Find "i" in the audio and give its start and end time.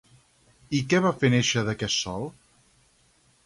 0.77-0.79